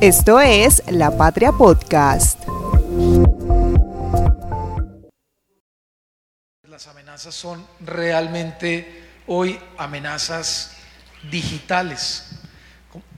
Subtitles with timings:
[0.00, 2.42] Esto es La Patria Podcast.
[6.66, 10.70] Las amenazas son realmente hoy amenazas
[11.30, 12.30] digitales.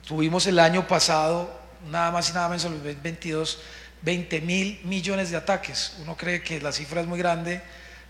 [0.05, 1.57] Tuvimos el año pasado,
[1.89, 3.61] nada más y nada menos en el 2022,
[4.01, 5.95] 20 mil millones de ataques.
[6.01, 7.61] Uno cree que la cifra es muy grande,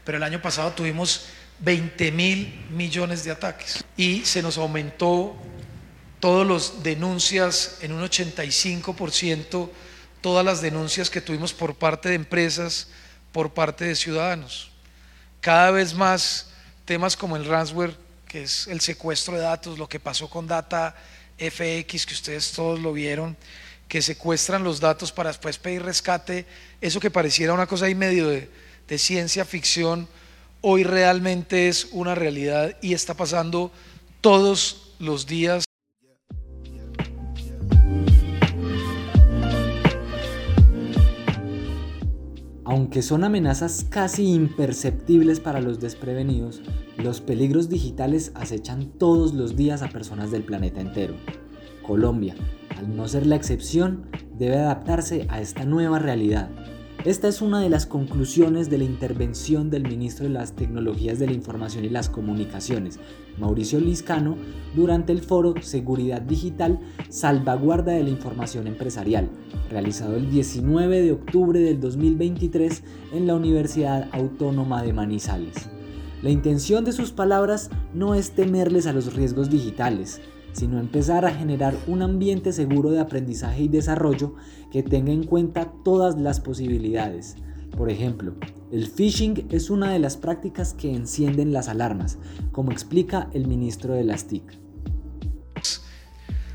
[0.03, 1.27] pero el año pasado tuvimos
[1.59, 5.37] 20 mil millones de ataques y se nos aumentó
[6.23, 9.69] todas las denuncias en un 85%,
[10.21, 12.87] todas las denuncias que tuvimos por parte de empresas,
[13.33, 14.71] por parte de ciudadanos.
[15.41, 16.47] Cada vez más
[16.85, 20.95] temas como el ransomware, que es el secuestro de datos, lo que pasó con Data
[21.37, 23.35] FX, que ustedes todos lo vieron,
[23.89, 26.45] que secuestran los datos para después pedir rescate,
[26.79, 30.07] eso que pareciera una cosa ahí medio de ciencia ficción,
[30.61, 33.73] hoy realmente es una realidad y está pasando
[34.21, 35.65] todos los días.
[42.73, 46.63] Aunque son amenazas casi imperceptibles para los desprevenidos,
[46.97, 51.13] los peligros digitales acechan todos los días a personas del planeta entero.
[51.85, 52.33] Colombia,
[52.75, 54.07] al no ser la excepción,
[54.39, 56.49] debe adaptarse a esta nueva realidad
[57.05, 61.25] esta es una de las conclusiones de la intervención del ministro de las Tecnologías de
[61.27, 62.97] la Información y las Comunicaciones,
[63.37, 64.37] Mauricio Liscano,
[64.73, 69.29] durante el foro Seguridad Digital, Salvaguarda de la Información Empresarial,
[69.69, 75.55] realizado el 19 de octubre del 2023 en la Universidad Autónoma de Manizales.
[76.21, 80.21] La intención de sus palabras no es temerles a los riesgos digitales,
[80.53, 84.35] sino empezar a generar un ambiente seguro de aprendizaje y desarrollo
[84.71, 87.35] que tenga en cuenta todas las posibilidades.
[87.75, 88.35] Por ejemplo,
[88.71, 92.17] el phishing es una de las prácticas que encienden las alarmas,
[92.51, 94.43] como explica el ministro de las TIC.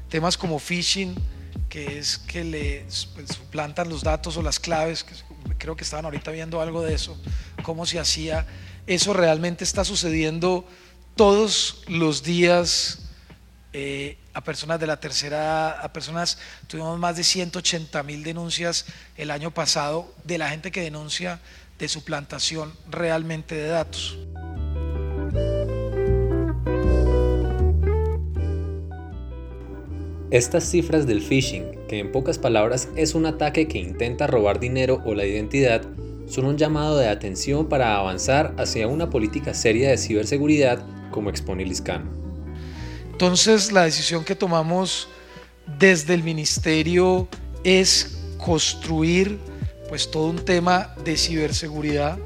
[0.08, 1.14] Temas como phishing,
[1.68, 5.14] que es que le pues, suplantan los datos o las claves, que
[5.58, 7.20] creo que estaban ahorita viendo algo de eso,
[7.62, 8.46] cómo se hacía,
[8.86, 10.64] eso realmente está sucediendo
[11.16, 13.07] todos los días
[13.80, 19.30] eh, a personas de la tercera a personas, tuvimos más de 180 mil denuncias el
[19.30, 21.38] año pasado de la gente que denuncia
[21.78, 24.18] de suplantación realmente de datos.
[30.32, 35.00] Estas cifras del phishing, que en pocas palabras es un ataque que intenta robar dinero
[35.06, 35.82] o la identidad,
[36.26, 41.64] son un llamado de atención para avanzar hacia una política seria de ciberseguridad como expone
[41.64, 42.27] Liscano.
[43.18, 45.08] Entonces la decisión que tomamos
[45.76, 47.26] desde el ministerio
[47.64, 49.40] es construir
[49.88, 52.16] pues todo un tema de ciberseguridad,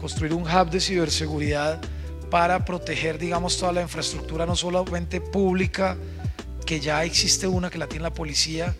[0.00, 1.82] construir un hub de ciberseguridad
[2.30, 5.98] para proteger digamos toda la infraestructura no solamente pública,
[6.64, 8.74] que ya existe una que la tiene la policía,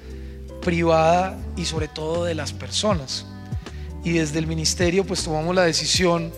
[0.62, 3.26] privada y sobre todo de las personas.
[4.02, 6.32] Y desde el ministerio pues tomamos la decisión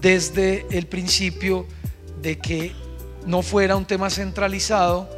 [0.00, 1.66] desde el principio
[2.22, 2.83] de que
[3.26, 5.08] no fuera un tema centralizado,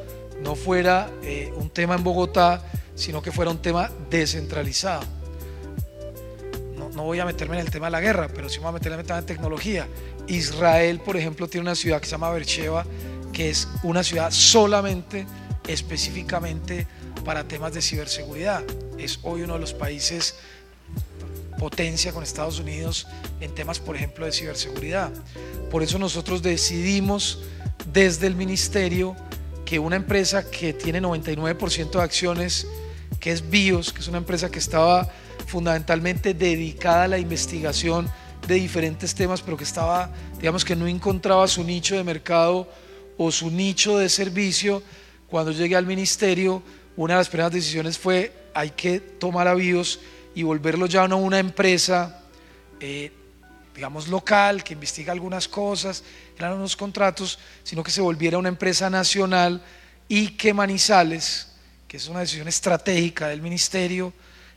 [0.43, 2.63] no fuera eh, un tema en Bogotá,
[2.95, 5.03] sino que fuera un tema descentralizado.
[6.95, 8.95] No, voy a meterme en el tema de la guerra, pero sí voy a meterme
[8.95, 9.87] en el tema de tecnología.
[10.29, 12.87] Israel, por ejemplo, tiene una ciudad que se llama Bercheva,
[13.35, 15.27] que es una ciudad solamente,
[15.69, 16.87] específicamente
[17.23, 18.63] para temas de ciberseguridad.
[18.97, 20.37] Es hoy uno de los países
[21.57, 23.07] potencia con Estados Unidos
[23.41, 25.13] en temas, por ejemplo, de ciberseguridad.
[25.71, 27.41] Por eso nosotros decidimos
[27.93, 29.17] desde el ministerio
[29.65, 32.67] que una empresa que tiene 99% de acciones,
[33.19, 35.11] que es BIOS, que es una empresa que estaba
[35.47, 38.09] fundamentalmente dedicada a la investigación
[38.47, 42.69] de diferentes temas, pero que estaba, digamos que no encontraba su nicho de mercado
[43.17, 44.83] o su nicho de servicio,
[45.29, 46.63] cuando llegué al ministerio,
[46.97, 49.99] una de las primeras decisiones fue hay que tomar a BIOS
[50.37, 52.23] y volverlo ya no una empresa
[52.79, 53.11] eh,
[53.75, 56.05] digamos, local, que investiga algunas cosas,
[56.39, 59.63] eran unos contratos, sino que se volviera una empresa nacional
[60.09, 61.53] y que Manizales,
[61.89, 64.13] que es una decisión estratégica del ministerio,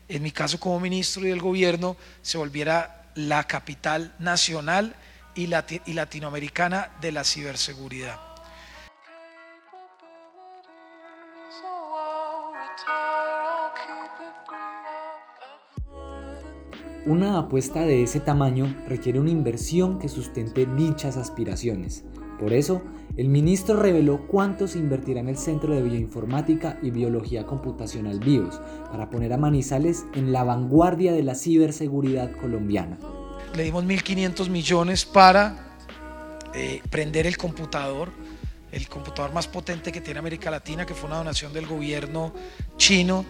[0.08, 4.94] en mi caso como ministro y del gobierno, se volviera la capital nacional
[5.34, 8.29] y latinoamericana de la ciberseguridad.
[17.06, 22.04] Una apuesta de ese tamaño requiere una inversión que sustente dichas aspiraciones.
[22.38, 22.82] Por eso,
[23.16, 28.60] el ministro reveló cuánto se invertirá en el Centro de Bioinformática y Biología Computacional BIOS
[28.90, 32.98] para poner a Manizales en la vanguardia de la ciberseguridad colombiana.
[33.56, 35.78] Le dimos 1.500 millones para
[36.54, 38.10] eh, prender el computador.
[38.72, 42.32] el computador más potente que tiene América Latina, que fue una donación del gobierno
[42.76, 43.24] chino,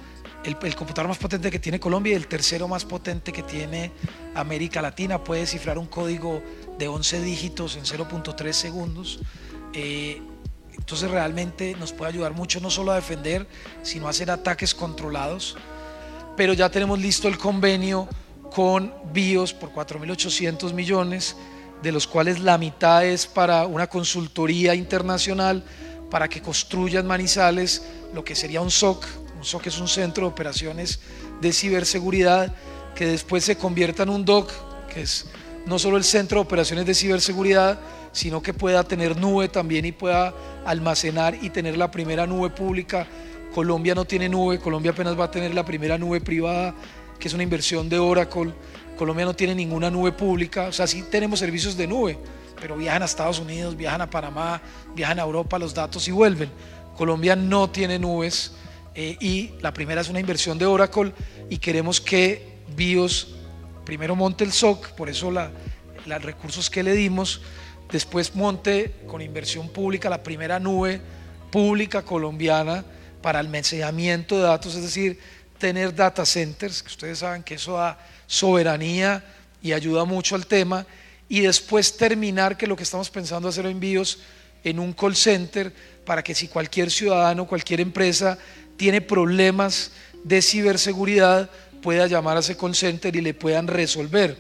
[0.45, 3.93] el, computador más potente que tiene Colombia y el tercero más potente que tiene
[4.35, 5.23] América Latina.
[5.23, 6.43] Puede cifrar un código
[6.79, 9.21] de 11 dígitos en 0.3 segundos.
[9.73, 10.23] Eh,
[10.77, 13.47] entonces realmente nos puede ayudar mucho no solo a defender,
[13.83, 15.57] sino a hacer ataques controlados.
[16.37, 18.09] Pero ya tenemos listo el convenio
[18.51, 21.37] con BIOS por 4.800 millones,
[21.83, 25.63] de los cuales la mitad es para una consultoría internacional
[26.11, 27.83] para que construyan Manizales
[28.13, 29.07] lo que sería un SOC.
[29.41, 31.01] Un SOC es un centro de operaciones
[31.41, 32.55] de ciberseguridad
[32.95, 34.53] que después se convierta en un DOC,
[34.93, 35.29] que es
[35.65, 37.81] no solo el centro de operaciones de ciberseguridad,
[38.13, 40.35] sino que pueda tener nube también y pueda
[40.67, 43.07] almacenar y tener la primera nube pública.
[43.55, 46.75] Colombia no tiene nube, Colombia apenas va a tener la primera nube privada,
[47.19, 48.53] que es una inversión de Oracle.
[48.99, 52.19] Colombia no tiene ninguna nube pública, o sea, sí tenemos servicios de nube,
[52.61, 54.61] pero viajan a Estados Unidos, viajan a Panamá,
[54.95, 56.51] viajan a Europa los datos y vuelven.
[56.95, 58.53] Colombia no tiene nubes
[59.03, 61.15] eh, y la primera es una inversión de Oracle
[61.49, 63.29] y queremos que BIOS
[63.87, 67.41] primero monte el SOC, por eso los recursos que le dimos,
[67.91, 71.01] después monte con inversión pública la primera nube
[71.51, 72.85] pública colombiana
[73.23, 75.19] para almacenamiento de datos, es decir,
[75.57, 79.25] tener data centers, que ustedes saben que eso da soberanía
[79.63, 80.85] y ayuda mucho al tema,
[81.27, 84.19] y después terminar que lo que estamos pensando hacer envíos
[84.63, 85.73] en un call center
[86.11, 88.37] para que si cualquier ciudadano, cualquier empresa
[88.77, 89.93] tiene problemas
[90.25, 91.49] de ciberseguridad,
[91.81, 94.37] pueda llamar a ese call center y le puedan resolver.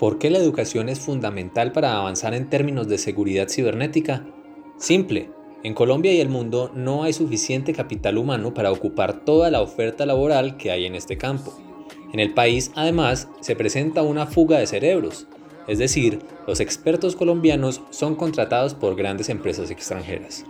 [0.00, 4.26] ¿Por qué la educación es fundamental para avanzar en términos de seguridad cibernética?
[4.78, 5.30] Simple,
[5.62, 10.06] en Colombia y el mundo no hay suficiente capital humano para ocupar toda la oferta
[10.06, 11.52] laboral que hay en este campo.
[12.12, 15.26] En el país, además, se presenta una fuga de cerebros,
[15.66, 20.46] es decir, los expertos colombianos son contratados por grandes empresas extranjeras.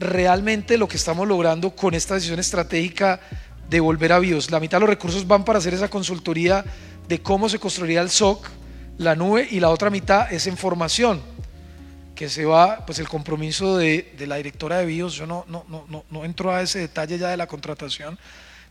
[0.00, 3.20] Realmente lo que estamos logrando con esta decisión estratégica
[3.68, 6.64] de volver a BIOS, la mitad de los recursos van para hacer esa consultoría
[7.06, 8.48] de cómo se construiría el SOC,
[8.96, 11.20] la nube, y la otra mitad es en formación
[12.14, 16.04] que se va, pues el compromiso de, la directora de BIOS, yo no, no, no,
[16.10, 18.18] no, entro a ese detalle ya de la contratación,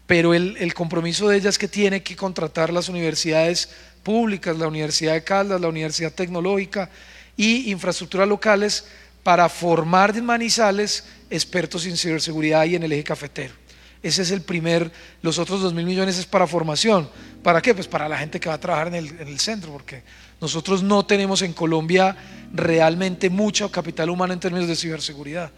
[0.07, 3.69] pero el, el, compromiso de ella es que tiene que contratar las universidades
[4.01, 6.89] públicas, la Universidad de Caldas, la Universidad Tecnológica
[7.37, 8.85] y infraestructuras locales
[9.23, 13.53] para formar Manizales expertos en ciberseguridad y en el eje cafetero.
[14.01, 14.91] Ese es el primer,
[15.21, 17.09] los otros dos mil millones es para formación.
[17.43, 17.73] ¿Para qué?
[17.73, 20.03] Pues para la gente que va a trabajar en el, en el centro, porque
[20.39, 22.15] nosotros no tenemos en Colombia
[22.53, 25.51] realmente mucho capital humano en términos de ciberseguridad.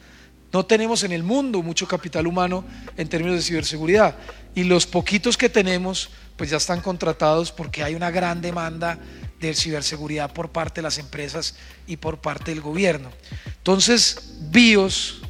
[0.52, 2.66] No tenemos en el mundo mucho capital humano
[2.98, 4.16] en términos de ciberseguridad.
[4.54, 8.98] Y los poquitos que tenemos, pues ya están contratados porque hay una gran demanda
[9.40, 11.56] de ciberseguridad por parte de las empresas
[11.88, 13.10] y por parte del gobierno.
[13.46, 15.22] Entonces, BIOS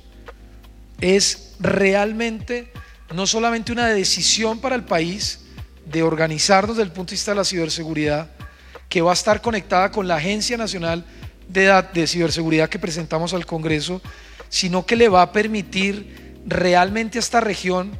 [1.01, 2.71] es realmente
[3.13, 5.39] no solamente una decisión para el país
[5.85, 8.29] de organizarnos desde el punto de vista de la ciberseguridad,
[8.87, 11.03] que va a estar conectada con la Agencia Nacional
[11.47, 14.01] de, ciberseguridad que presentamos al Congreso,
[14.47, 17.91] sino que le va a permitir realmente a esta región,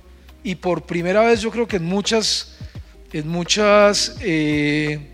[0.43, 2.55] y por primera vez yo creo que en muchas,
[3.13, 5.12] en muchas eh,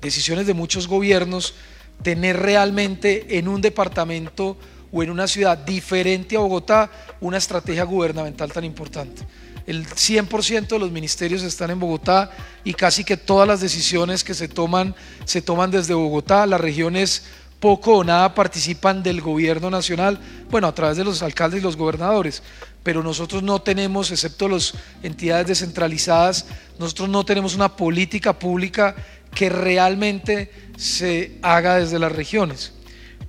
[0.00, 1.54] decisiones de muchos gobiernos,
[2.02, 4.56] tener realmente en un departamento
[4.92, 6.90] o en una ciudad diferente a Bogotá
[7.20, 9.22] una estrategia gubernamental tan importante
[9.66, 12.30] el 100% de los ministerios están en Bogotá
[12.62, 16.46] y casi que todas las decisiones que se toman se toman desde Bogotá.
[16.46, 17.24] Las regiones
[17.58, 21.76] poco o nada participan del gobierno nacional, bueno, a través de los alcaldes y los
[21.76, 22.42] gobernadores,
[22.82, 26.46] pero nosotros no tenemos, excepto las entidades descentralizadas,
[26.78, 28.94] nosotros no tenemos una política pública
[29.34, 32.72] que realmente se haga desde las regiones.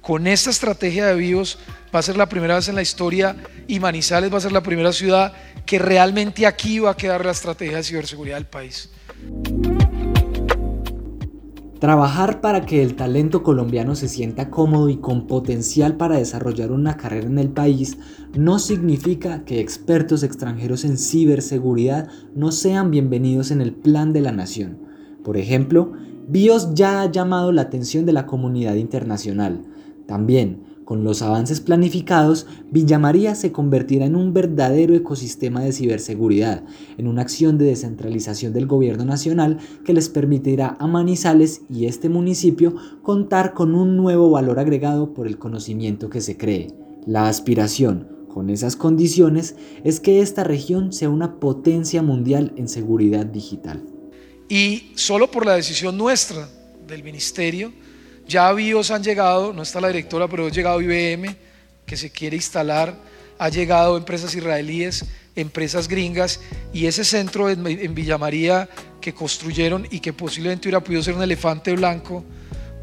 [0.08, 1.60] Con esta estrategia de vivos
[1.94, 3.36] va a ser la primera vez en la historia
[3.68, 5.34] y Manizales va a ser la primera ciudad
[5.66, 8.90] que realmente aquí va a quedar la estrategia de ciberseguridad del país.
[11.82, 16.96] Trabajar para que el talento colombiano se sienta cómodo y con potencial para desarrollar una
[16.96, 17.98] carrera en el país
[18.34, 24.32] no significa que expertos extranjeros en ciberseguridad no sean bienvenidos en el plan de la
[24.32, 24.80] nación.
[25.22, 25.92] Por ejemplo,
[26.30, 29.66] BIOS ya ha llamado la atención de la comunidad internacional.
[30.08, 36.64] También, con los avances planificados, Villa María se convertirá en un verdadero ecosistema de ciberseguridad,
[36.98, 42.08] en una acción de descentralización del gobierno nacional que les permitirá a Manizales y este
[42.08, 46.70] municipio contar con un nuevo valor agregado por el conocimiento que se cree.
[47.06, 53.26] La aspiración, con esas condiciones, es que esta región sea una potencia mundial en seguridad
[53.26, 53.84] digital.
[54.48, 56.48] Y solo por la decisión nuestra
[56.88, 57.74] del ministerio,
[58.28, 61.36] ya BIOS han llegado, no está la directora, pero ha llegado IBM,
[61.86, 62.96] que se quiere instalar,
[63.40, 65.06] ha llegado empresas israelíes,
[65.36, 66.40] empresas gringas,
[66.74, 68.70] y ese centro en, en Villa María
[69.00, 72.26] que construyeron y que posiblemente hubiera podido ser un elefante blanco,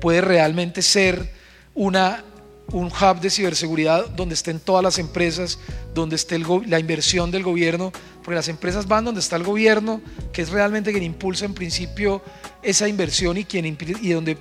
[0.01, 1.31] puede realmente ser
[1.75, 2.25] una
[2.73, 5.59] un hub de ciberseguridad donde estén todas las empresas,
[5.95, 10.01] donde esté la inversión del gobierno, porque las empresas van donde está el gobierno,
[10.33, 12.23] que es realmente quien impulsa en principio
[12.63, 14.39] esa inversión y, quien, y donde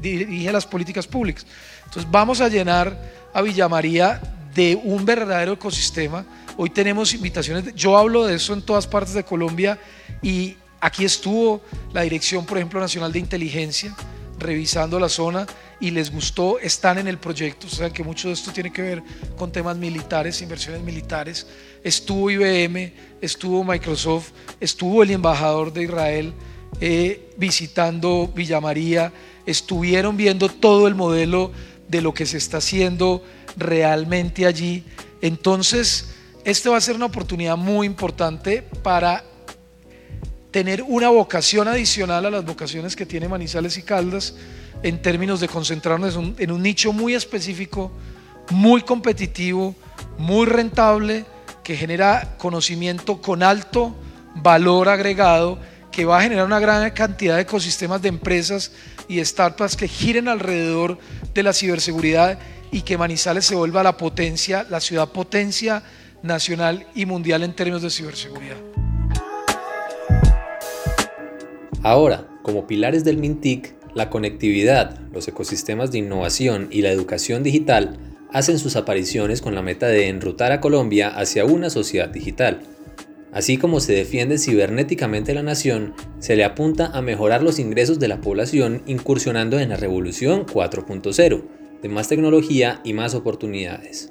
[0.00, 1.46] dirige las políticas públicas.
[1.84, 2.96] Entonces vamos a llenar
[3.32, 4.20] a Villa María
[4.54, 6.24] de un verdadero ecosistema.
[6.56, 9.78] Hoy tenemos invitaciones, yo hablo de eso en todas partes de Colombia
[10.22, 11.62] y aquí estuvo
[11.92, 13.94] la Dirección, por ejemplo, Nacional de Inteligencia
[14.38, 15.46] revisando la zona
[15.80, 18.82] y les gustó, están en el proyecto, o sea que mucho de esto tiene que
[18.82, 19.02] ver
[19.36, 21.46] con temas militares, inversiones militares.
[21.84, 26.34] Estuvo IBM, estuvo Microsoft, estuvo el embajador de Israel
[26.80, 29.12] eh, visitando Villa María,
[29.48, 31.52] estuvieron viendo todo el modelo
[31.88, 33.24] de lo que se está haciendo
[33.56, 34.84] realmente allí.
[35.22, 36.10] Entonces,
[36.44, 39.24] este va a ser una oportunidad muy importante para
[40.50, 44.34] tener una vocación adicional a las vocaciones que tiene Manizales y Caldas
[44.82, 47.90] en términos de concentrarnos en un, nicho muy específico,
[48.50, 49.74] muy competitivo,
[50.18, 51.24] muy rentable,
[51.64, 53.94] que genera conocimiento con alto
[54.36, 55.58] valor agregado,
[55.90, 58.72] que va a generar una gran cantidad de ecosistemas de empresas
[59.08, 60.98] y startups que giren alrededor
[61.34, 62.38] de la ciberseguridad
[62.70, 65.82] y que Manizales se vuelva la potencia, la ciudad potencia
[66.22, 68.56] nacional y mundial en términos de ciberseguridad.
[71.82, 77.98] Ahora, como pilares del MINTIC, la conectividad, los ecosistemas de innovación y la educación digital
[78.32, 82.60] hacen sus apariciones con la meta de enrutar a Colombia hacia una sociedad digital.
[83.32, 88.08] Así como se defiende cibernéticamente la nación, se le apunta a mejorar los ingresos de
[88.08, 91.44] la población incursionando en la revolución 4.0,
[91.82, 94.10] de más tecnología y más oportunidades.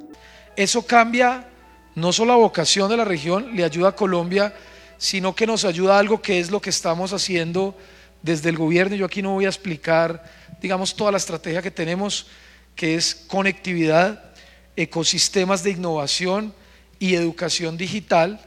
[0.55, 1.49] Eso cambia
[1.95, 4.53] no solo la vocación de la región, le ayuda a Colombia,
[4.99, 7.75] sino que nos ayuda a algo que es lo que estamos haciendo
[8.21, 8.95] desde el gobierno.
[8.95, 10.23] Yo aquí no voy a explicar,
[10.61, 12.27] digamos, toda la estrategia que tenemos,
[12.75, 14.31] que es conectividad,
[14.75, 16.53] ecosistemas de innovación
[16.99, 18.46] y educación digital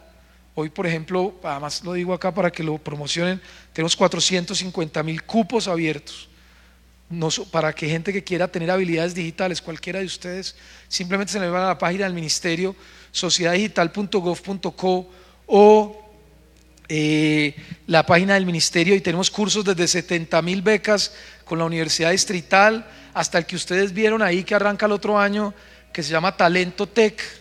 [0.61, 3.41] Hoy, por ejemplo, además lo digo acá para que lo promocionen,
[3.73, 6.29] tenemos 450 mil cupos abiertos.
[7.51, 10.55] Para que gente que quiera tener habilidades digitales, cualquiera de ustedes,
[10.87, 12.77] simplemente se le van a la página del ministerio,
[13.11, 15.11] sociedaddigital.gov.co
[15.47, 16.11] o
[16.89, 21.15] eh, la página del ministerio y tenemos cursos desde 70 mil becas
[21.47, 25.55] con la Universidad Distrital hasta el que ustedes vieron ahí que arranca el otro año,
[25.91, 27.40] que se llama Talento Tech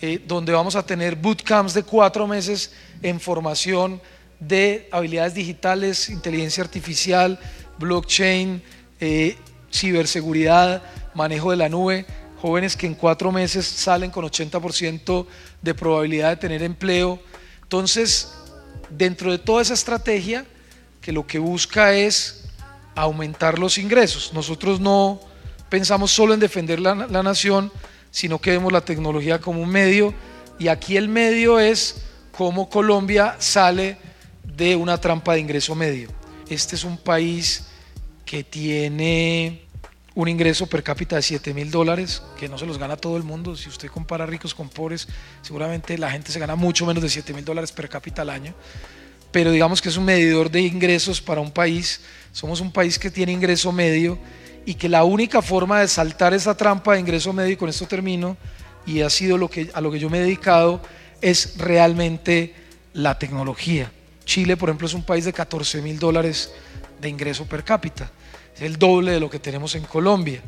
[0.00, 2.72] eh, donde vamos a tener bootcamps de cuatro meses
[3.02, 4.00] en formación
[4.38, 7.38] de habilidades digitales, inteligencia artificial,
[7.78, 8.62] blockchain,
[9.00, 9.36] eh,
[9.72, 10.82] ciberseguridad,
[11.14, 12.06] manejo de la nube,
[12.40, 15.26] jóvenes que en cuatro meses salen con 80%
[15.62, 17.18] de probabilidad de tener empleo.
[17.62, 18.32] Entonces,
[18.90, 20.44] dentro de toda esa estrategia,
[21.00, 22.44] que lo que busca es
[22.94, 24.32] aumentar los ingresos.
[24.32, 25.20] Nosotros no
[25.68, 27.72] pensamos solo en defender la, la nación,
[28.10, 30.14] sino que vemos la tecnología como un medio
[30.58, 33.98] y aquí el medio es cómo Colombia sale
[34.42, 36.08] de una trampa de ingreso medio.
[36.48, 37.66] Este es un país
[38.24, 39.66] que tiene
[40.14, 43.22] un ingreso per cápita de 7 mil dólares, que no se los gana todo el
[43.22, 43.54] mundo.
[43.54, 45.06] Si usted compara ricos con pobres,
[45.42, 48.54] seguramente la gente se gana mucho menos de 7 mil dólares per cápita al año.
[49.30, 52.00] Pero digamos que es un medidor de ingresos para un país.
[52.32, 54.18] Somos un país que tiene ingreso medio
[54.66, 57.86] y que la única forma de saltar esa trampa de ingreso medio, y con esto
[57.86, 58.36] termino,
[58.84, 60.82] y ha sido lo que, a lo que yo me he dedicado,
[61.22, 62.52] es realmente
[62.92, 63.90] la tecnología.
[64.24, 66.52] Chile, por ejemplo, es un país de 14 mil dólares
[67.00, 68.10] de ingreso per cápita,
[68.56, 70.42] es el doble de lo que tenemos en Colombia.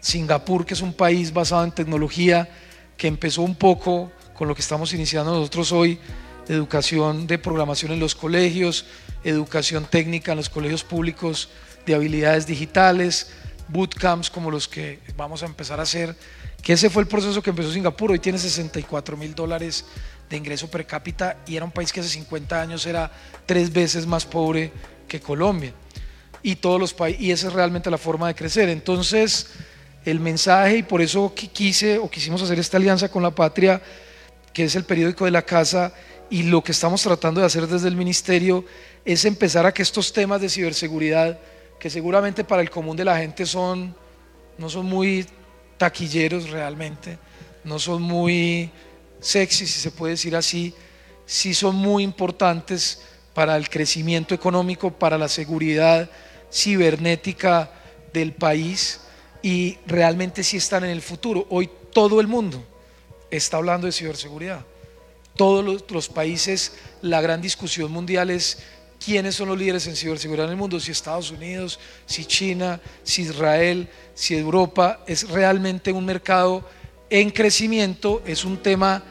[0.00, 2.48] Singapur, que es un país basado en tecnología,
[2.96, 6.00] que empezó un poco con lo que estamos iniciando nosotros hoy,
[6.48, 8.86] educación de programación en los colegios,
[9.22, 11.48] educación técnica en los colegios públicos
[11.86, 13.28] de habilidades digitales,
[13.68, 16.14] bootcamps como los que vamos a empezar a hacer,
[16.62, 19.84] que ese fue el proceso que empezó Singapur, hoy tiene 64 mil dólares
[20.28, 23.10] de ingreso per cápita y era un país que hace 50 años era
[23.46, 24.72] tres veces más pobre
[25.06, 25.72] que Colombia.
[26.42, 28.68] Y, todos los y esa es realmente la forma de crecer.
[28.68, 29.48] Entonces,
[30.04, 33.82] el mensaje, y por eso quise o quisimos hacer esta alianza con la patria,
[34.52, 35.92] que es el periódico de la casa,
[36.30, 38.64] y lo que estamos tratando de hacer desde el ministerio
[39.04, 41.38] es empezar a que estos temas de ciberseguridad,
[41.78, 43.94] que seguramente para el común de la gente son,
[44.58, 45.26] no son muy
[45.76, 47.18] taquilleros realmente,
[47.64, 48.70] no son muy
[49.20, 50.74] sexy, si se puede decir así,
[51.26, 53.02] sí son muy importantes
[53.34, 56.08] para el crecimiento económico, para la seguridad
[56.50, 57.70] cibernética
[58.12, 59.00] del país
[59.42, 61.46] y realmente sí están en el futuro.
[61.50, 62.64] Hoy todo el mundo
[63.30, 64.64] está hablando de ciberseguridad.
[65.36, 68.58] Todos los, países, la gran discusión mundial es
[69.04, 73.22] quiénes son los líderes en ciberseguridad en el mundo, si Estados Unidos, si China, si
[73.22, 75.00] Israel, si Europa.
[75.06, 76.68] Es realmente un mercado
[77.10, 79.02] en crecimiento, es un tema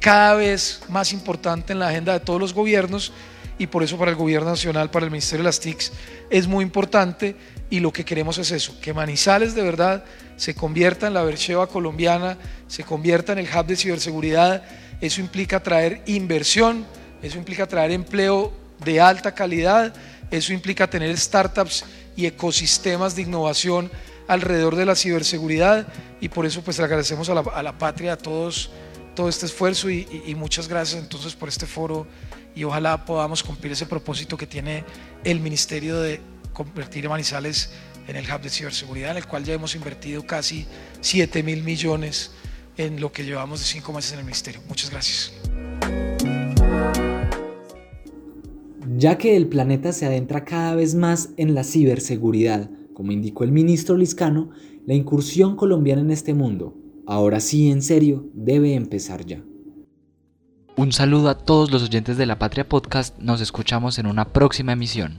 [0.00, 3.12] cada vez más importante en la agenda de todos los gobiernos.
[3.56, 5.92] Y por eso para el gobierno nacional, para el Ministerio de las TICs,
[6.28, 7.36] es muy importante.
[7.70, 10.04] Y lo que queremos es eso, que Manizales de verdad
[10.36, 12.36] se convierta en la Bercheva colombiana,
[12.66, 14.64] se convierta en el hub de ciberseguridad,
[15.00, 16.84] eso implica traer inversión,
[17.22, 18.52] eso implica traer empleo
[18.84, 19.94] de alta calidad,
[20.30, 21.84] eso implica tener startups
[22.16, 23.90] y ecosistemas de innovación
[24.28, 25.86] alrededor de la ciberseguridad
[26.20, 28.70] y por eso pues agradecemos a la, a la patria, a todos
[29.14, 32.06] todo este esfuerzo y, muchas gracias entonces por este foro
[32.54, 34.84] y ojalá podamos cumplir ese propósito que tiene
[35.24, 36.20] el Ministerio de
[36.52, 37.70] convertir Manizales
[38.06, 40.66] en el hub de ciberseguridad, en el cual ya hemos invertido casi
[41.00, 42.32] 7 mil millones
[42.76, 44.60] en lo que llevamos de cinco meses en el Ministerio.
[44.68, 45.32] Muchas gracias.
[49.04, 53.52] Ya que el planeta se adentra cada vez más en la ciberseguridad, como indicó el
[53.52, 54.48] ministro Liscano,
[54.86, 59.44] la incursión colombiana en este mundo, ahora sí en serio, debe empezar ya.
[60.78, 64.72] Un saludo a todos los oyentes de la Patria Podcast, nos escuchamos en una próxima
[64.72, 65.18] emisión.